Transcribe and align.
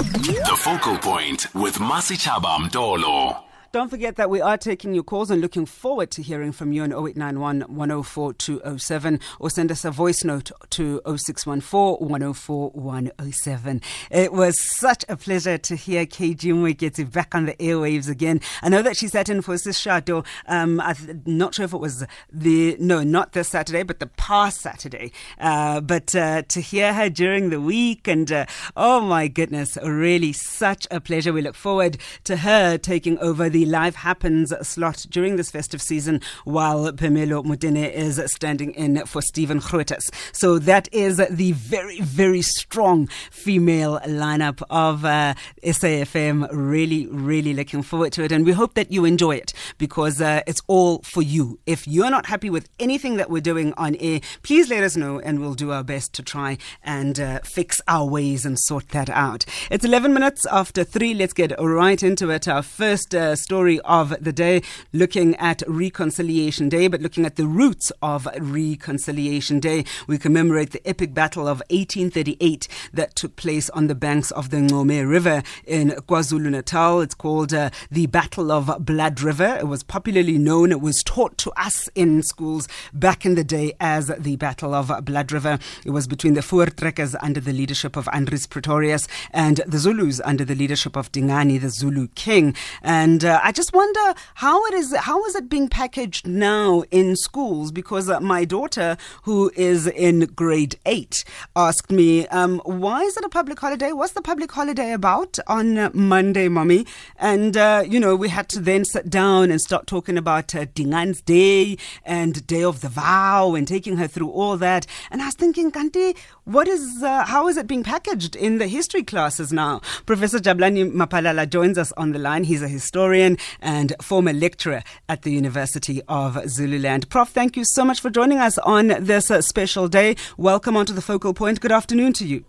The 0.00 0.56
focal 0.56 0.96
point 0.96 1.54
with 1.54 1.74
Masichaba 1.76 2.56
Mtolo. 2.56 3.49
Don't 3.72 3.88
forget 3.88 4.16
that 4.16 4.30
we 4.30 4.40
are 4.40 4.58
taking 4.58 4.94
your 4.94 5.04
calls 5.04 5.30
and 5.30 5.40
looking 5.40 5.64
forward 5.64 6.10
to 6.10 6.22
hearing 6.22 6.50
from 6.50 6.72
you 6.72 6.82
on 6.82 6.90
0891 6.90 7.60
104 7.60 8.32
207 8.32 9.20
or 9.38 9.48
send 9.48 9.70
us 9.70 9.84
a 9.84 9.92
voice 9.92 10.24
note 10.24 10.50
to 10.70 11.00
0614 11.06 12.04
104 12.08 12.70
107. 12.70 13.80
It 14.10 14.32
was 14.32 14.60
such 14.60 15.04
a 15.08 15.16
pleasure 15.16 15.56
to 15.56 15.76
hear 15.76 16.04
KG 16.04 16.52
Mwekezi 16.52 17.12
back 17.12 17.32
on 17.32 17.46
the 17.46 17.52
airwaves 17.54 18.08
again. 18.08 18.40
I 18.60 18.70
know 18.70 18.82
that 18.82 18.96
she 18.96 19.06
sat 19.06 19.28
in 19.28 19.40
for 19.40 19.54
Sishado. 19.54 20.26
Um, 20.48 20.80
I'm 20.80 21.22
not 21.24 21.54
sure 21.54 21.66
if 21.66 21.72
it 21.72 21.78
was 21.78 22.04
the, 22.32 22.76
no, 22.80 23.04
not 23.04 23.34
this 23.34 23.50
Saturday, 23.50 23.84
but 23.84 24.00
the 24.00 24.08
past 24.08 24.62
Saturday. 24.62 25.12
Uh, 25.38 25.80
but 25.80 26.12
uh, 26.16 26.42
to 26.42 26.60
hear 26.60 26.92
her 26.92 27.08
during 27.08 27.50
the 27.50 27.60
week 27.60 28.08
and 28.08 28.32
uh, 28.32 28.46
oh 28.76 29.00
my 29.00 29.28
goodness, 29.28 29.78
really 29.80 30.32
such 30.32 30.88
a 30.90 31.00
pleasure. 31.00 31.32
We 31.32 31.42
look 31.42 31.54
forward 31.54 31.98
to 32.24 32.38
her 32.38 32.76
taking 32.76 33.16
over 33.20 33.48
the 33.48 33.59
the 33.60 33.66
Live 33.66 33.96
Happens 33.96 34.54
slot 34.66 35.04
during 35.10 35.36
this 35.36 35.50
festive 35.50 35.82
season 35.82 36.22
while 36.44 36.90
Pamelo 36.92 37.44
Mudene 37.44 37.92
is 37.92 38.18
standing 38.32 38.72
in 38.72 39.04
for 39.04 39.20
Stephen 39.20 39.60
Grootes. 39.60 40.10
So 40.32 40.58
that 40.60 40.88
is 40.92 41.18
the 41.18 41.52
very, 41.52 42.00
very 42.00 42.40
strong 42.40 43.06
female 43.30 44.00
lineup 44.06 44.62
of 44.70 45.04
uh, 45.04 45.34
SAFM. 45.62 46.48
Really, 46.52 47.06
really 47.08 47.52
looking 47.52 47.82
forward 47.82 48.14
to 48.14 48.22
it. 48.24 48.32
And 48.32 48.46
we 48.46 48.52
hope 48.52 48.72
that 48.74 48.90
you 48.90 49.04
enjoy 49.04 49.36
it 49.36 49.52
because 49.76 50.22
uh, 50.22 50.40
it's 50.46 50.62
all 50.66 51.00
for 51.02 51.20
you. 51.20 51.58
If 51.66 51.86
you're 51.86 52.10
not 52.10 52.24
happy 52.24 52.48
with 52.48 52.66
anything 52.78 53.18
that 53.18 53.28
we're 53.28 53.42
doing 53.42 53.74
on 53.74 53.94
air, 53.96 54.20
please 54.42 54.70
let 54.70 54.82
us 54.82 54.96
know 54.96 55.18
and 55.18 55.38
we'll 55.38 55.52
do 55.52 55.70
our 55.70 55.84
best 55.84 56.14
to 56.14 56.22
try 56.22 56.56
and 56.82 57.20
uh, 57.20 57.40
fix 57.44 57.82
our 57.86 58.06
ways 58.06 58.46
and 58.46 58.58
sort 58.58 58.88
that 58.88 59.10
out. 59.10 59.44
It's 59.70 59.84
11 59.84 60.14
minutes 60.14 60.46
after 60.46 60.82
3. 60.82 61.12
Let's 61.12 61.34
get 61.34 61.52
right 61.60 62.02
into 62.02 62.30
it. 62.30 62.48
Our 62.48 62.62
first 62.62 63.14
uh, 63.14 63.36
of 63.50 64.14
the 64.22 64.32
day, 64.32 64.62
looking 64.92 65.34
at 65.36 65.64
Reconciliation 65.66 66.68
Day, 66.68 66.86
but 66.86 67.00
looking 67.00 67.26
at 67.26 67.34
the 67.34 67.46
roots 67.46 67.90
of 68.00 68.28
Reconciliation 68.38 69.58
Day. 69.58 69.84
We 70.06 70.18
commemorate 70.18 70.70
the 70.70 70.86
epic 70.86 71.14
battle 71.14 71.48
of 71.48 71.58
1838 71.70 72.68
that 72.92 73.16
took 73.16 73.34
place 73.34 73.68
on 73.70 73.88
the 73.88 73.96
banks 73.96 74.30
of 74.30 74.50
the 74.50 74.58
Ncome 74.58 75.08
River 75.08 75.42
in 75.66 75.90
KwaZulu 75.90 76.50
Natal. 76.50 77.00
It's 77.00 77.14
called 77.14 77.52
uh, 77.52 77.70
the 77.90 78.06
Battle 78.06 78.52
of 78.52 78.84
Blood 78.84 79.20
River. 79.20 79.56
It 79.58 79.66
was 79.66 79.82
popularly 79.82 80.38
known, 80.38 80.70
it 80.70 80.80
was 80.80 81.02
taught 81.02 81.36
to 81.38 81.50
us 81.56 81.88
in 81.96 82.22
schools 82.22 82.68
back 82.92 83.26
in 83.26 83.34
the 83.34 83.42
day 83.42 83.72
as 83.80 84.12
the 84.16 84.36
Battle 84.36 84.74
of 84.74 85.04
Blood 85.04 85.32
River. 85.32 85.58
It 85.84 85.90
was 85.90 86.06
between 86.06 86.34
the 86.34 86.40
Voortrekkers 86.40 87.16
under 87.20 87.40
the 87.40 87.52
leadership 87.52 87.96
of 87.96 88.04
Andries 88.06 88.48
Pretorius 88.48 89.08
and 89.32 89.56
the 89.66 89.78
Zulus 89.78 90.20
under 90.24 90.44
the 90.44 90.54
leadership 90.54 90.96
of 90.96 91.10
Dingane, 91.10 91.60
the 91.60 91.68
Zulu 91.68 92.06
king. 92.14 92.54
And 92.82 93.24
uh, 93.24 93.39
I 93.42 93.52
just 93.52 93.72
wonder 93.72 94.14
how 94.34 94.64
it 94.66 94.74
is 94.74 94.94
how 94.96 95.24
is 95.24 95.34
it 95.34 95.48
being 95.48 95.68
packaged 95.68 96.26
now 96.26 96.84
in 96.90 97.16
schools? 97.16 97.72
Because 97.72 98.08
uh, 98.08 98.20
my 98.20 98.44
daughter 98.44 98.96
who 99.22 99.50
is 99.56 99.86
in 99.86 100.20
grade 100.34 100.78
8 100.86 101.24
asked 101.56 101.90
me 101.90 102.26
um, 102.28 102.60
why 102.64 103.02
is 103.02 103.16
it 103.16 103.24
a 103.24 103.28
public 103.28 103.58
holiday? 103.58 103.92
What's 103.92 104.12
the 104.12 104.22
public 104.22 104.50
holiday 104.52 104.92
about 104.92 105.38
on 105.46 105.90
Monday 105.94 106.48
mommy? 106.48 106.86
And 107.16 107.56
uh, 107.56 107.84
you 107.86 108.00
know 108.00 108.16
we 108.16 108.28
had 108.28 108.48
to 108.50 108.60
then 108.60 108.84
sit 108.84 109.10
down 109.10 109.50
and 109.50 109.60
start 109.60 109.86
talking 109.86 110.16
about 110.16 110.54
uh, 110.54 110.66
Dingaan's 110.66 111.20
day 111.22 111.78
and 112.04 112.46
day 112.46 112.62
of 112.64 112.80
the 112.80 112.88
vow 112.88 113.54
and 113.54 113.66
taking 113.66 113.96
her 113.96 114.06
through 114.06 114.30
all 114.30 114.56
that. 114.58 114.86
And 115.10 115.22
I 115.22 115.26
was 115.26 115.34
thinking 115.34 115.70
Kanti 115.70 116.16
what 116.44 116.66
is 116.66 117.02
uh, 117.02 117.24
how 117.26 117.46
is 117.48 117.56
it 117.56 117.66
being 117.66 117.84
packaged 117.84 118.34
in 118.34 118.58
the 118.58 118.66
history 118.66 119.02
classes 119.02 119.52
now? 119.52 119.80
Professor 120.04 120.38
Jabulani 120.38 120.90
Maphalala 120.90 121.48
joins 121.48 121.78
us 121.78 121.92
on 121.92 122.10
the 122.12 122.18
line. 122.18 122.44
He's 122.44 122.62
a 122.62 122.68
historian 122.68 123.29
and 123.60 123.94
former 124.00 124.32
lecturer 124.32 124.82
at 125.08 125.22
the 125.22 125.30
University 125.32 126.00
of 126.08 126.38
Zululand. 126.48 127.08
Prof, 127.08 127.28
thank 127.28 127.56
you 127.56 127.64
so 127.64 127.84
much 127.84 128.00
for 128.00 128.10
joining 128.10 128.38
us 128.38 128.58
on 128.58 128.88
this 129.00 129.30
uh, 129.30 129.42
special 129.42 129.88
day. 129.88 130.16
Welcome 130.36 130.76
onto 130.76 130.92
the 130.92 131.02
focal 131.02 131.34
point. 131.34 131.60
Good 131.60 131.72
afternoon 131.72 132.12
to 132.14 132.26
you. 132.26 132.44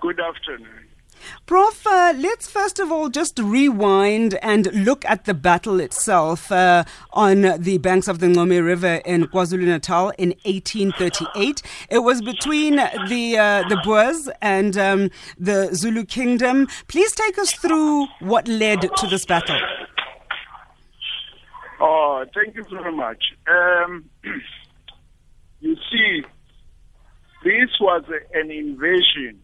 Good 0.00 0.20
afternoon. 0.20 0.85
Prof, 1.46 1.86
uh, 1.86 2.12
let's 2.16 2.48
first 2.48 2.78
of 2.78 2.90
all 2.90 3.08
just 3.08 3.38
rewind 3.38 4.38
and 4.42 4.72
look 4.72 5.04
at 5.04 5.24
the 5.24 5.34
battle 5.34 5.80
itself 5.80 6.50
uh, 6.50 6.84
on 7.12 7.42
the 7.58 7.78
banks 7.78 8.08
of 8.08 8.18
the 8.18 8.26
Ncome 8.26 8.64
River 8.64 9.00
in 9.04 9.24
KwaZulu 9.24 9.66
Natal 9.66 10.10
in 10.18 10.30
1838. 10.44 11.62
It 11.90 11.98
was 12.00 12.22
between 12.22 12.76
the 12.76 13.38
uh, 13.38 13.68
the 13.68 13.80
Boers 13.84 14.28
and 14.42 14.76
um, 14.76 15.10
the 15.38 15.74
Zulu 15.74 16.04
kingdom. 16.04 16.66
Please 16.88 17.12
take 17.12 17.38
us 17.38 17.52
through 17.52 18.06
what 18.20 18.48
led 18.48 18.80
to 18.80 19.06
this 19.06 19.24
battle. 19.24 19.60
Oh, 21.80 22.24
thank 22.34 22.54
you 22.54 22.64
very 22.70 22.92
much. 22.92 23.22
Um, 23.46 24.08
you 25.60 25.76
see, 25.90 26.24
this 27.44 27.70
was 27.80 28.04
an 28.34 28.50
invasion 28.50 29.40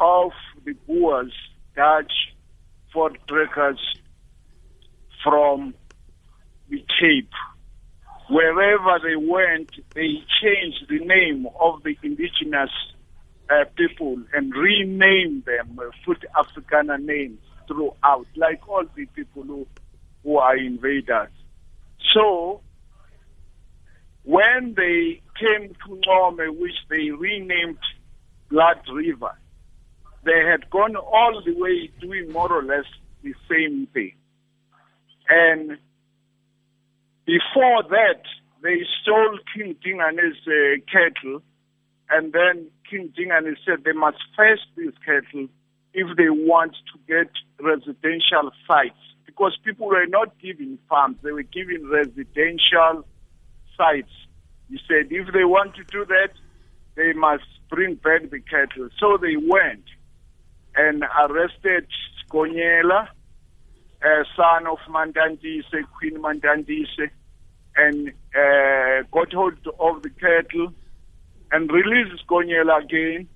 of 0.00 0.32
the 0.64 0.72
Boers, 0.86 1.32
Dutch 1.76 2.12
Voortrekkers 2.94 3.78
from 5.22 5.74
the 6.68 6.84
Cape. 6.98 7.30
Wherever 8.28 8.98
they 9.02 9.16
went, 9.16 9.70
they 9.94 10.22
changed 10.42 10.86
the 10.88 11.04
name 11.04 11.46
of 11.60 11.82
the 11.82 11.96
indigenous 12.02 12.70
uh, 13.50 13.64
people 13.76 14.16
and 14.32 14.54
renamed 14.54 15.44
them, 15.44 15.78
uh, 15.78 15.90
put 16.04 16.24
Afrikaner 16.36 17.02
names 17.02 17.38
throughout, 17.66 18.26
like 18.36 18.66
all 18.68 18.84
the 18.96 19.06
people 19.06 19.42
who 19.42 19.66
who 20.22 20.36
are 20.36 20.56
invaders. 20.56 21.30
So, 22.14 22.60
when 24.24 24.74
they 24.76 25.22
came 25.38 25.70
to 25.70 25.88
Ncome, 25.88 26.58
which 26.58 26.76
they 26.88 27.10
renamed 27.10 27.78
Blood 28.50 28.80
River, 28.92 29.32
they 30.24 30.44
had 30.48 30.68
gone 30.70 30.96
all 30.96 31.42
the 31.44 31.54
way 31.58 31.90
doing 32.00 32.32
more 32.32 32.52
or 32.52 32.62
less 32.62 32.84
the 33.22 33.34
same 33.50 33.86
thing. 33.92 34.12
And 35.28 35.78
before 37.26 37.82
that, 37.88 38.22
they 38.62 38.80
stole 39.02 39.38
King 39.54 39.76
Dingane's 39.84 40.36
uh, 40.46 40.80
cattle, 40.90 41.42
and 42.10 42.32
then 42.32 42.66
King 42.88 43.12
Dingane 43.16 43.54
said 43.64 43.84
they 43.84 43.92
must 43.92 44.18
fetch 44.36 44.60
these 44.76 44.92
cattle 45.04 45.48
if 45.94 46.16
they 46.16 46.28
want 46.28 46.72
to 46.92 46.98
get 47.06 47.30
residential 47.60 48.50
sites 48.66 48.98
because 49.24 49.56
people 49.64 49.86
were 49.86 50.06
not 50.06 50.38
giving 50.40 50.78
farms, 50.88 51.16
they 51.22 51.32
were 51.32 51.42
giving 51.42 51.88
residential 51.88 53.06
sites. 53.76 54.12
He 54.68 54.78
said 54.86 55.06
if 55.10 55.32
they 55.32 55.44
want 55.44 55.74
to 55.76 55.84
do 55.84 56.04
that, 56.04 56.30
they 56.96 57.12
must 57.12 57.44
bring 57.70 57.94
back 57.94 58.30
the 58.30 58.40
cattle. 58.40 58.88
So 58.98 59.16
they 59.16 59.36
went 59.36 59.84
and 60.76 61.04
arrested 61.18 61.86
Sekonyela, 62.24 63.08
a 64.02 64.24
son 64.36 64.66
of 64.66 64.78
Mandandise, 64.88 65.64
Queen 65.98 66.22
Mandandise, 66.22 67.10
and 67.76 68.08
uh, 68.34 69.02
got 69.12 69.32
hold 69.32 69.58
of 69.78 70.02
the 70.02 70.10
cattle 70.10 70.72
and 71.52 71.70
released 71.70 72.24
Sekonyela 72.24 72.84
again 72.84 73.28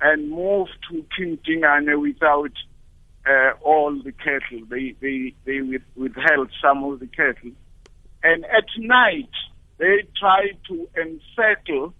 and 0.00 0.30
moved 0.30 0.76
to 0.90 1.04
King 1.16 1.38
Dingane 1.46 2.00
without 2.00 2.52
uh, 3.26 3.52
all 3.62 4.00
the 4.02 4.12
cattle. 4.12 4.66
They 4.68 4.94
they 5.00 5.34
they 5.44 5.60
withheld 5.94 6.50
some 6.60 6.82
of 6.84 7.00
the 7.00 7.06
cattle, 7.06 7.52
and 8.22 8.44
at 8.46 8.66
night 8.78 9.30
they 9.78 10.06
tried 10.18 10.58
to 10.68 10.88
encircle 10.96 11.94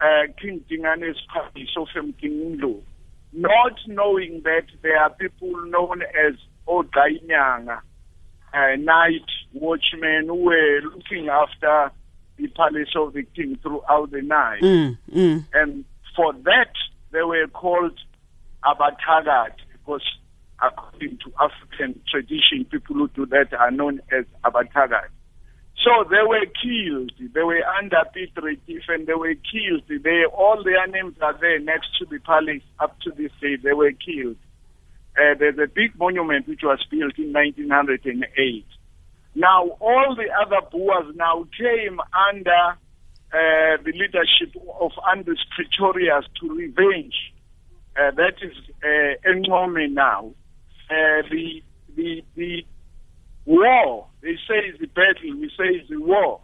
uh, 0.00 0.32
King 0.40 0.64
Dingane's 0.70 1.20
party, 1.32 1.68
Sofem 1.76 2.14
Kingundu, 2.20 2.82
not 3.36 3.78
knowing 3.86 4.40
that 4.44 4.64
there 4.82 4.98
are 4.98 5.10
people 5.10 5.54
known 5.66 6.02
as 6.02 6.34
Odainyanga, 6.66 7.80
uh, 8.52 8.76
night 8.78 9.26
watchmen 9.52 10.26
who 10.26 10.34
were 10.34 10.80
looking 10.82 11.28
after 11.28 11.92
the 12.36 12.48
palace 12.48 12.88
of 12.96 13.12
the 13.12 13.22
king 13.22 13.58
throughout 13.62 14.10
the 14.10 14.22
night. 14.22 14.62
Mm, 14.62 14.98
mm. 15.14 15.44
And 15.54 15.84
for 16.14 16.32
that, 16.32 16.72
they 17.12 17.22
were 17.22 17.46
called 17.48 17.98
Abatagat 18.64 19.52
because 19.72 20.02
according 20.62 21.18
to 21.18 21.32
African 21.40 22.00
tradition, 22.10 22.64
people 22.70 22.96
who 22.96 23.08
do 23.08 23.26
that 23.26 23.52
are 23.52 23.70
known 23.70 24.00
as 24.16 24.24
abatagas. 24.44 25.08
So 25.84 26.04
they 26.08 26.22
were 26.26 26.46
killed. 26.46 27.12
They 27.18 27.42
were 27.42 27.62
under 27.78 28.02
Retief 28.42 28.82
and 28.88 29.06
they 29.06 29.14
were 29.14 29.34
killed. 29.34 29.84
They, 29.88 30.24
all 30.24 30.62
their 30.64 30.86
names 30.88 31.16
are 31.20 31.38
there 31.38 31.60
next 31.60 31.96
to 31.98 32.06
the 32.06 32.18
palace 32.18 32.62
up 32.80 32.98
to 33.00 33.10
this 33.10 33.30
day. 33.40 33.56
They 33.56 33.72
were 33.72 33.92
killed. 33.92 34.36
Uh, 35.16 35.34
there's 35.38 35.58
a 35.58 35.66
big 35.66 35.98
monument 35.98 36.48
which 36.48 36.60
was 36.62 36.84
built 36.90 37.18
in 37.18 37.32
1908. 37.32 38.66
Now, 39.34 39.68
all 39.80 40.16
the 40.16 40.28
other 40.32 40.66
Boers 40.70 41.14
now 41.14 41.46
came 41.56 42.00
under 42.30 42.76
uh, 43.32 43.82
the 43.84 43.92
leadership 43.92 44.56
of 44.80 44.92
Andries 45.06 45.44
Pretorius 45.54 46.24
to 46.40 46.54
revenge 46.54 47.14
uh, 47.96 48.10
that 48.10 48.34
is 48.42 48.52
uh, 48.82 49.28
Encome 49.28 49.90
now. 49.92 50.32
Uh, 50.90 51.22
the 51.30 51.62
the 51.96 52.22
the 52.34 52.64
war 53.46 54.05
they 54.22 54.34
say 54.48 54.66
it's 54.68 54.80
the 54.80 54.86
battle, 54.86 55.38
we 55.38 55.48
say 55.50 55.76
it's 55.76 55.88
the 55.88 56.00
war, 56.00 56.40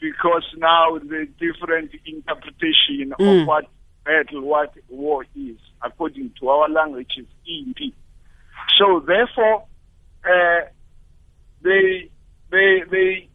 because 0.00 0.44
now 0.56 0.98
the 0.98 1.26
different 1.38 1.90
interpretation 2.06 3.12
Mm. 3.18 3.42
of 3.42 3.46
what 3.46 3.64
battle, 4.04 4.42
what 4.42 4.72
war 4.88 5.24
is, 5.36 5.58
according 5.82 6.30
to 6.40 6.48
our 6.48 6.68
language, 6.68 7.12
is 7.16 7.26
EMP. 7.46 7.94
So 8.78 9.00
therefore, 9.00 9.64
uh, 10.24 10.60
they 11.62 12.10
they 12.50 12.82
they 12.90 13.28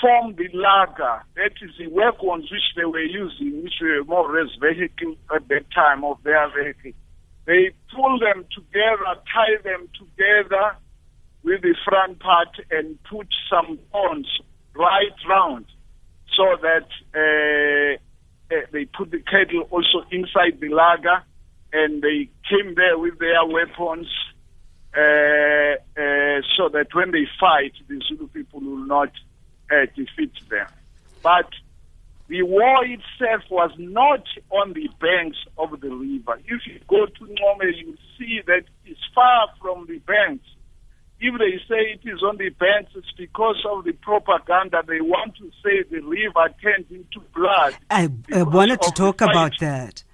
formed 0.00 0.36
the 0.36 0.48
laager. 0.52 1.22
That 1.36 1.52
is 1.62 1.70
the 1.78 1.86
weapons 1.88 2.50
which 2.50 2.74
they 2.76 2.84
were 2.84 3.00
using, 3.00 3.62
which 3.62 3.74
were 3.80 4.04
more 4.04 4.28
or 4.30 4.42
less 4.42 4.54
vehicle 4.60 5.16
at 5.34 5.48
that 5.48 5.70
time 5.74 6.04
of 6.04 6.22
their 6.22 6.48
vehicle. 6.50 6.92
They 7.46 7.70
pull 7.94 8.18
them 8.18 8.44
together, 8.54 9.20
tie 9.32 9.56
them 9.62 9.88
together 9.98 10.76
with 11.44 11.62
the 11.62 11.74
front 11.84 12.18
part, 12.18 12.48
and 12.70 12.98
put 13.04 13.28
some 13.50 13.78
thorns 13.92 14.28
right 14.74 15.16
round, 15.28 15.66
so 16.36 16.56
that 16.62 16.88
uh, 17.14 18.54
uh, 18.54 18.60
they 18.72 18.86
put 18.86 19.10
the 19.10 19.20
kettle 19.20 19.62
also 19.70 20.04
inside 20.10 20.58
the 20.60 20.68
laager, 20.68 21.22
and 21.72 22.02
they 22.02 22.28
came 22.48 22.74
there 22.74 22.98
with 22.98 23.18
their 23.18 23.44
weapons 23.44 24.06
uh, 24.96 25.00
uh, 25.00 26.40
so 26.56 26.68
that 26.72 26.86
when 26.92 27.10
they 27.10 27.26
fight, 27.38 27.72
the 27.88 28.00
Zulu 28.08 28.28
people 28.28 28.60
will 28.60 28.86
not 28.86 29.10
uh, 29.70 29.86
defeat 29.96 30.32
them. 30.48 30.68
But 31.22 31.48
the 32.28 32.42
war 32.42 32.84
itself 32.84 33.42
was 33.50 33.70
not 33.78 34.24
on 34.50 34.72
the 34.72 34.88
banks 35.00 35.38
of 35.58 35.80
the 35.80 35.90
river. 35.90 36.40
If 36.46 36.66
you 36.66 36.80
go 36.86 37.06
to 37.06 37.24
Ngome, 37.24 37.76
you 37.76 37.96
see 38.18 38.40
that 38.46 38.64
it's 38.86 39.00
far 39.14 39.48
from 39.60 39.86
the 39.86 39.98
banks. 39.98 40.46
If 41.26 41.38
they 41.38 41.56
say 41.66 41.80
it 41.96 42.06
is 42.06 42.22
on 42.22 42.36
the 42.36 42.50
banks, 42.50 42.92
it's 42.94 43.10
because 43.16 43.56
of 43.72 43.84
the 43.84 43.92
propaganda. 43.92 44.82
They 44.86 45.00
want 45.00 45.34
to 45.38 45.50
say 45.64 45.82
the 45.90 46.00
river 46.00 46.54
turned 46.60 46.84
into 46.90 47.20
blood. 47.34 47.74
I, 47.88 48.10
I 48.30 48.42
wanted 48.42 48.82
to 48.82 48.90
talk 48.90 49.22
about 49.22 49.52
that. 49.58 50.04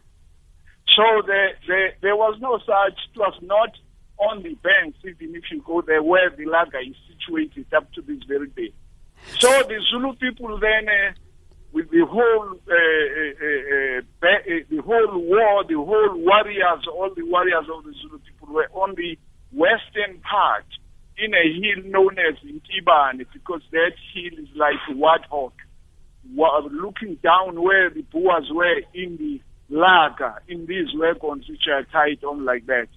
So 0.95 1.03
there, 1.27 1.59
there, 1.67 1.95
there 2.01 2.17
was 2.17 2.39
no 2.41 2.59
such, 2.59 2.99
it 3.13 3.19
was 3.19 3.35
not 3.43 3.71
on 4.19 4.45
the 4.45 4.55
banks, 4.55 4.99
even 5.05 5.35
if 5.35 5.51
you 5.51 5.61
go 5.67 5.81
there 5.81 6.01
where 6.01 6.31
the 6.31 6.45
laager 6.45 6.79
is 6.79 6.95
situated 7.09 7.67
up 7.75 7.93
to 7.95 8.03
this 8.03 8.23
very 8.29 8.47
day. 8.47 8.73
So 9.41 9.49
the 9.65 9.81
Zulu 9.91 10.15
people 10.15 10.61
then, 10.61 10.89
uh, 10.89 11.13
with 11.73 11.91
the 11.91 12.07
whole, 12.07 12.55
uh, 12.55 12.73
uh, 12.73 13.47
uh, 13.47 14.29
uh, 14.29 14.63
the 14.71 14.81
whole 14.87 15.19
war, 15.27 15.65
the 15.65 15.75
whole 15.75 16.17
warriors, 16.19 16.87
all 16.87 17.13
the 17.17 17.25
warriors 17.25 17.67
of 17.75 17.83
the 17.83 17.95
Zulu 18.01 18.19
people 18.21 18.55
were 18.55 18.69
on 18.75 18.95
the 18.95 19.19
western 19.51 20.21
part 20.21 20.67
in 21.23 21.35
a 21.35 21.53
hill 21.53 21.85
known 21.91 22.19
as 22.19 22.37
Intibane 22.45 23.27
because 23.33 23.63
that 23.73 23.93
hill 24.15 24.39
is 24.39 24.49
like 24.57 24.77
a 24.89 24.93
Warthog, 24.93 25.53
wa- 26.35 26.69
looking 26.71 27.17
down 27.17 27.61
where 27.63 27.91
the 27.91 28.03
Boers 28.03 28.49
were 28.53 28.81
in 28.95 29.17
the 29.17 29.41
laager, 29.71 30.41
in 30.49 30.67
these 30.67 30.89
wagons 30.97 31.49
which 31.49 31.67
are 31.71 31.85
tied 31.85 32.25
on 32.25 32.45
like 32.45 32.67
that. 32.67 32.89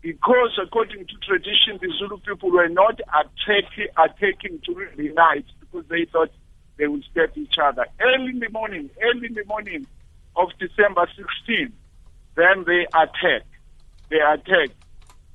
Because 0.00 0.58
according 0.62 1.06
to 1.06 1.14
tradition, 1.26 1.78
the 1.80 1.92
Zulu 1.98 2.18
people 2.18 2.50
were 2.50 2.68
not 2.68 3.00
attacking, 3.08 3.88
attacking 3.96 4.60
during 4.64 4.96
the 4.96 5.12
night 5.14 5.46
because 5.60 5.84
they 5.88 6.04
thought 6.10 6.30
they 6.76 6.86
would 6.86 7.04
stab 7.10 7.30
each 7.36 7.56
other. 7.62 7.86
Early 8.00 8.30
in 8.30 8.38
the 8.38 8.50
morning, 8.50 8.90
early 9.02 9.26
in 9.26 9.34
the 9.34 9.44
morning 9.46 9.86
of 10.36 10.50
December 10.60 11.08
16, 11.16 11.72
then 12.36 12.64
they 12.64 12.86
attack. 12.94 13.44
They 14.10 14.20
attack. 14.20 14.70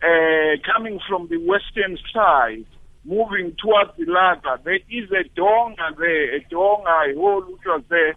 Uh, 0.03 0.59
coming 0.67 0.99
from 1.07 1.29
the 1.29 1.37
western 1.37 1.97
side, 2.13 2.65
moving 3.05 3.55
towards 3.55 3.95
the 3.97 4.03
laager, 4.03 4.59
there 4.65 4.83
is 4.91 5.09
a 5.11 5.23
donga 5.33 5.95
there, 5.97 6.35
a 6.35 6.39
donga, 6.49 7.07
a 7.07 7.15
hole 7.15 7.41
which 7.47 7.63
was 7.65 7.83
there, 7.87 8.13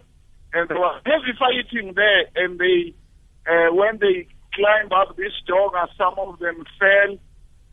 and 0.51 0.67
there 0.67 0.77
was 0.77 1.01
heavy 1.05 1.31
fighting 1.39 1.93
there, 1.95 2.27
and 2.35 2.59
they, 2.59 2.93
uh, 3.47 3.73
when 3.73 3.97
they 3.99 4.27
climbed 4.53 4.91
up 4.91 5.15
this 5.15 5.31
donga, 5.47 5.87
some 5.97 6.15
of 6.17 6.39
them 6.39 6.65
fell, 6.77 7.15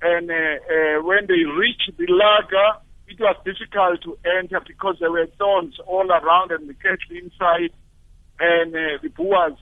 and 0.03 0.31
uh, 0.31 0.35
uh, 0.35 1.03
when 1.03 1.27
they 1.27 1.43
reached 1.59 1.91
the 1.99 2.07
laager, 2.07 2.79
it 3.09 3.19
was 3.19 3.37
difficult 3.45 4.01
to 4.03 4.17
enter 4.39 4.61
because 4.65 4.95
there 5.01 5.11
were 5.11 5.27
thorns 5.39 5.75
all 5.89 6.09
around 6.09 6.53
and 6.53 6.69
the 6.69 6.75
cattle 6.75 7.19
inside, 7.19 7.75
and 8.39 8.75
uh, 8.77 9.03
the 9.03 9.09
Boers 9.09 9.59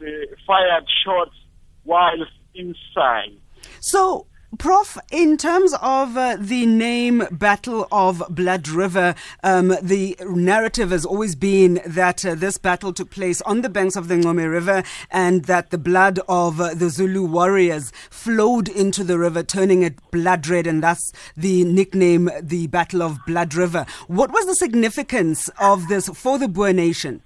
fired 0.47 0.85
shots 1.05 1.37
while 1.85 2.21
inside. 2.55 3.39
So, 3.81 4.27
Prof, 4.59 4.99
in 5.11 5.39
terms 5.39 5.73
of 5.81 6.15
uh, 6.15 6.37
the 6.39 6.67
name 6.67 7.27
Battle 7.31 7.89
of 7.91 8.23
Blood 8.29 8.69
River, 8.69 9.15
um, 9.43 9.69
the 9.81 10.15
narrative 10.21 10.91
has 10.91 11.07
always 11.07 11.35
been 11.35 11.81
that 11.87 12.27
uh, 12.27 12.35
this 12.35 12.59
battle 12.59 12.93
took 12.93 13.11
place 13.11 13.41
on 13.43 13.63
the 13.63 13.71
banks 13.71 13.97
of 13.97 14.09
the 14.09 14.15
Ngome 14.15 14.51
River 14.51 14.83
and 15.11 15.47
that 15.47 15.71
the 15.71 15.79
blood 15.79 16.21
of 16.29 16.61
uh, 16.61 16.75
the 16.75 16.91
Zulu 16.91 17.25
warriors 17.25 17.93
flowed 18.11 18.69
into 18.69 19.03
the 19.03 19.19
river, 19.19 19.43
turning 19.43 19.83
it 19.83 19.99
blood 20.11 20.47
red, 20.47 20.67
and 20.67 20.83
thus 20.83 21.15
the 21.35 21.65
nickname, 21.65 22.29
the 22.43 22.67
Battle 22.67 23.01
of 23.01 23.25
Blood 23.27 23.55
River. 23.55 23.87
What 24.07 24.33
was 24.33 24.45
the 24.45 24.55
significance 24.55 25.49
of 25.59 25.89
this 25.89 26.11
for 26.11 26.39
the 26.39 26.47
Boer 26.47 26.75
nation? 26.75 27.23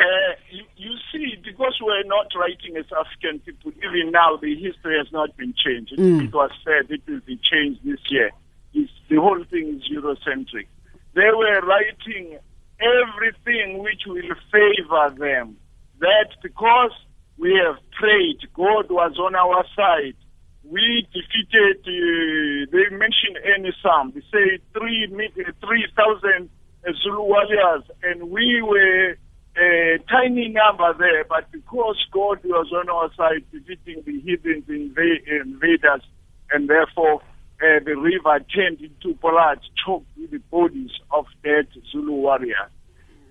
Uh, 0.00 0.34
you, 0.50 0.64
you 0.76 0.92
see, 1.12 1.36
because 1.44 1.78
we're 1.80 2.02
not 2.04 2.26
writing 2.34 2.76
as 2.76 2.86
African 2.92 3.38
people, 3.40 3.72
even 3.78 4.10
now 4.10 4.36
the 4.36 4.54
history 4.54 4.98
has 4.98 5.06
not 5.12 5.36
been 5.36 5.54
changed. 5.54 5.92
It, 5.92 6.00
it 6.24 6.34
was 6.34 6.50
said 6.64 6.90
it 6.90 7.02
will 7.06 7.20
be 7.26 7.38
changed 7.38 7.80
this 7.84 8.00
year. 8.08 8.30
It's, 8.72 8.90
the 9.08 9.16
whole 9.16 9.42
thing 9.50 9.78
is 9.80 9.82
Eurocentric. 9.90 10.66
They 11.14 11.30
were 11.30 11.60
writing 11.60 12.38
everything 12.80 13.78
which 13.78 14.02
will 14.06 14.34
favor 14.50 15.14
them. 15.16 15.56
That 16.00 16.34
because 16.42 16.90
we 17.38 17.54
have 17.64 17.76
prayed, 17.92 18.38
God 18.54 18.90
was 18.90 19.16
on 19.18 19.34
our 19.34 19.64
side. 19.76 20.16
We 20.64 21.06
defeated, 21.12 21.80
uh, 21.86 22.66
they 22.72 22.96
mention 22.96 23.36
any 23.44 23.72
sum. 23.82 24.12
They 24.14 24.22
say 24.32 24.58
three 24.72 25.06
mi- 25.12 25.30
uh, 25.46 25.52
3,000 25.64 26.48
uh, 26.86 26.92
Zulu 27.02 27.22
warriors, 27.22 27.84
and 28.02 28.30
we 28.30 28.62
were 28.62 29.16
a 29.56 29.98
tiny 30.10 30.48
number 30.48 30.92
there, 30.98 31.24
but 31.24 31.50
because 31.52 31.96
God 32.12 32.40
was 32.44 32.72
on 32.72 32.88
our 32.88 33.10
side, 33.14 33.44
defeating 33.52 34.02
the 34.04 34.20
heathens 34.20 34.64
inva- 34.68 35.42
invaders, 35.42 36.02
and 36.50 36.68
therefore 36.68 37.22
uh, 37.62 37.78
the 37.84 37.94
river 37.96 38.40
turned 38.54 38.80
into 38.80 39.14
blood, 39.20 39.60
choked 39.84 40.06
with 40.18 40.32
the 40.32 40.38
bodies 40.50 40.90
of 41.12 41.26
dead 41.42 41.68
Zulu 41.92 42.12
warriors. 42.12 42.70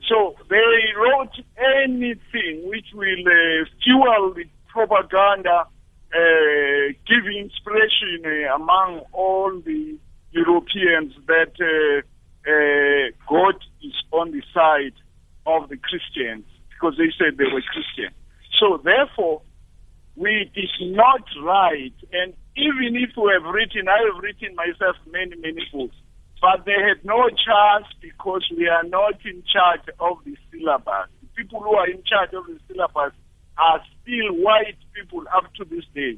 So 0.08 0.36
they 0.50 0.94
wrote 0.98 1.36
anything 1.58 2.68
which 2.70 2.88
will 2.94 3.28
uh, 3.28 3.66
fuel 3.84 4.34
the 4.34 4.46
propaganda, 4.68 5.66
uh, 6.14 6.94
give 7.08 7.26
inspiration 7.26 8.24
uh, 8.26 8.56
among 8.56 9.02
all 9.12 9.62
the 9.66 9.98
Europeans 10.32 11.14
that 11.28 11.54
God 13.30 13.56
is 13.82 13.94
on 14.12 14.32
the 14.32 14.42
side 14.54 14.94
of 15.46 15.70
the 15.70 15.78
Christians 15.78 16.46
because 16.70 16.98
they 16.98 17.12
said 17.18 17.38
they 17.38 17.52
were 17.52 17.62
Christian. 17.62 18.12
So 18.60 18.80
therefore, 18.84 19.42
we 20.16 20.52
not 20.82 21.24
write, 21.42 21.96
and 22.12 22.34
even 22.56 22.96
if 22.96 23.12
we 23.18 23.32
have 23.34 23.52
written, 23.52 23.88
I 23.88 23.98
have 24.14 24.22
written 24.22 24.56
myself 24.56 24.96
many, 25.12 25.36
many 25.38 25.66
books, 25.72 25.96
but 26.42 26.66
they 26.66 26.74
had 26.74 27.04
no 27.04 27.30
chance 27.30 27.88
because 28.02 28.44
we 28.56 28.68
are 28.68 28.84
not 28.84 29.16
in 29.26 29.44
charge 29.52 29.88
of 30.00 30.18
the 30.26 30.36
syllabus. 30.52 31.10
The 31.22 31.28
people 31.36 31.62
who 31.62 31.74
are 31.74 31.90
in 31.90 32.04
charge 32.04 32.34
of 32.34 32.46
the 32.46 32.60
syllabus 32.68 33.14
are 33.58 33.82
still 34.02 34.36
white 34.36 34.78
people 34.94 35.24
up 35.34 35.54
to 35.56 35.66
this 35.66 35.86
day. 35.96 36.18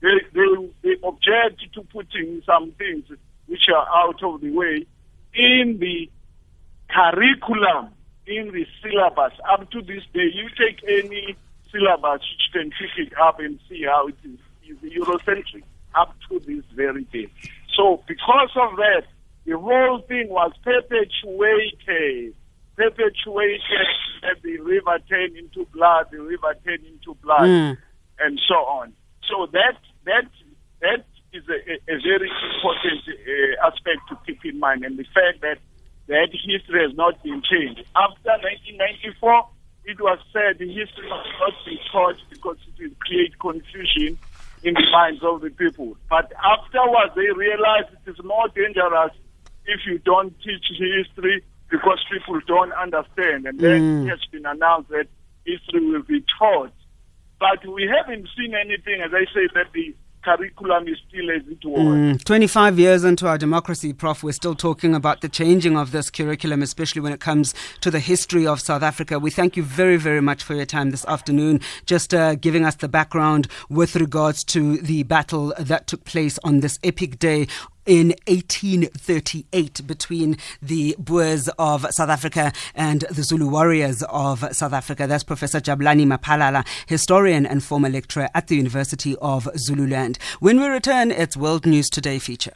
They, 0.00 0.16
they, 0.32 0.72
they 0.82 0.96
object 1.04 1.62
to 1.74 1.82
putting 1.82 2.42
some 2.44 2.72
things 2.72 3.04
which 3.46 3.68
are 3.68 3.86
out 3.94 4.22
of 4.22 4.40
the 4.40 4.50
way 4.50 4.86
in 5.34 5.78
the 5.78 6.10
curriculum, 6.88 7.90
in 8.26 8.52
the 8.52 8.66
syllabus. 8.82 9.32
Up 9.50 9.70
to 9.70 9.82
this 9.82 10.02
day, 10.12 10.28
you 10.32 10.48
take 10.58 10.82
any 10.88 11.36
syllabus 11.70 12.20
which 12.20 12.52
can 12.52 12.70
pick 12.70 13.06
it 13.06 13.12
up 13.18 13.38
and 13.40 13.58
see 13.68 13.84
how 13.84 14.08
it 14.08 14.16
is, 14.24 14.38
is 14.68 14.92
Eurocentric 14.92 15.62
up 15.94 16.14
to 16.28 16.38
this 16.40 16.64
very 16.74 17.04
day. 17.04 17.28
So 17.76 18.02
because 18.06 18.50
of 18.56 18.76
that, 18.76 19.04
the 19.44 19.58
whole 19.58 20.00
thing 20.08 20.28
was 20.28 20.52
perpetuated, 20.64 22.34
perpetuated 22.76 23.86
that 24.22 24.42
the 24.42 24.58
river 24.58 24.98
turned 25.08 25.36
into 25.36 25.66
blood, 25.72 26.06
the 26.10 26.20
river 26.20 26.54
turned 26.64 26.84
into 26.84 27.14
blood, 27.22 27.48
Mm. 27.48 27.76
and 28.20 28.40
so 28.48 28.54
on. 28.54 28.92
So 29.28 29.46
that 29.52 29.76
that 30.04 30.26
that 30.80 31.04
is 31.32 31.44
a, 31.48 31.58
a, 31.72 31.96
a 31.96 32.00
very 32.00 32.30
important 32.54 33.02
uh, 33.08 33.66
aspect 33.66 34.00
to 34.08 34.18
keep 34.26 34.44
in 34.44 34.58
mind, 34.58 34.84
and 34.84 34.98
the 34.98 35.04
fact 35.04 35.40
that 35.42 35.58
that 36.26 36.34
history 36.42 36.82
has 36.82 36.94
not 36.96 37.22
been 37.22 37.42
changed. 37.46 37.86
After 37.94 38.34
1994, 38.42 39.46
it 39.86 39.98
was 40.02 40.18
said 40.34 40.58
history 40.58 41.06
must 41.06 41.30
not 41.38 41.54
be 41.64 41.78
taught 41.94 42.18
because 42.30 42.58
it 42.66 42.74
will 42.82 42.96
create 43.06 43.38
confusion 43.38 44.18
in 44.66 44.74
the 44.74 44.86
minds 44.90 45.22
of 45.22 45.42
the 45.46 45.50
people. 45.54 45.94
But 46.10 46.32
afterwards, 46.42 47.14
they 47.14 47.30
realized 47.30 47.94
it 47.94 48.10
is 48.10 48.18
more 48.26 48.50
dangerous 48.50 49.14
if 49.66 49.86
you 49.86 49.98
don't 50.02 50.34
teach 50.42 50.66
history 50.74 51.42
because 51.70 52.02
people 52.10 52.40
don't 52.46 52.72
understand. 52.74 53.46
And 53.46 53.60
then 53.62 53.86
Mm. 53.86 54.02
it 54.02 54.10
has 54.10 54.22
been 54.32 54.46
announced 54.46 54.90
that 54.90 55.06
history 55.46 55.86
will 55.86 56.02
be 56.02 56.24
taught. 56.38 56.74
But 57.38 57.62
we 57.66 57.86
haven't 57.86 58.26
seen 58.36 58.54
anything, 58.54 59.02
as 59.02 59.12
I 59.14 59.26
say, 59.30 59.46
that 59.54 59.70
the 59.72 59.94
curriculum 60.26 60.88
is 60.88 60.98
still 61.08 61.30
as 61.30 61.42
it 61.46 61.64
was. 61.64 61.78
Mm, 61.78 62.24
25 62.24 62.78
years 62.80 63.04
into 63.04 63.28
our 63.28 63.38
democracy, 63.38 63.92
Prof, 63.92 64.24
we're 64.24 64.32
still 64.32 64.56
talking 64.56 64.92
about 64.92 65.20
the 65.20 65.28
changing 65.28 65.76
of 65.76 65.92
this 65.92 66.10
curriculum, 66.10 66.62
especially 66.62 67.00
when 67.00 67.12
it 67.12 67.20
comes 67.20 67.54
to 67.80 67.92
the 67.92 68.00
history 68.00 68.44
of 68.44 68.60
South 68.60 68.82
Africa. 68.82 69.20
We 69.20 69.30
thank 69.30 69.56
you 69.56 69.62
very, 69.62 69.96
very 69.96 70.20
much 70.20 70.42
for 70.42 70.54
your 70.54 70.66
time 70.66 70.90
this 70.90 71.04
afternoon, 71.04 71.60
just 71.86 72.12
uh, 72.12 72.34
giving 72.34 72.64
us 72.64 72.74
the 72.74 72.88
background 72.88 73.46
with 73.68 73.94
regards 73.94 74.42
to 74.44 74.78
the 74.78 75.04
battle 75.04 75.54
that 75.58 75.86
took 75.86 76.04
place 76.04 76.40
on 76.42 76.58
this 76.58 76.80
epic 76.82 77.20
day 77.20 77.46
in 77.86 78.08
1838 78.26 79.86
between 79.86 80.36
the 80.60 80.94
Boers 80.98 81.48
of 81.58 81.86
South 81.90 82.10
Africa 82.10 82.52
and 82.74 83.02
the 83.10 83.22
Zulu 83.22 83.48
warriors 83.48 84.02
of 84.08 84.44
South 84.54 84.72
Africa. 84.72 85.06
That's 85.06 85.24
Professor 85.24 85.60
Jabulani 85.60 86.04
Maphalala, 86.06 86.66
historian 86.86 87.46
and 87.46 87.62
former 87.62 87.88
lecturer 87.88 88.28
at 88.34 88.48
the 88.48 88.56
University 88.56 89.16
of 89.22 89.48
Zululand. 89.56 90.18
When 90.40 90.60
we 90.60 90.66
return, 90.66 91.10
it's 91.10 91.36
World 91.36 91.64
News 91.64 91.88
Today 91.88 92.18
feature. 92.18 92.52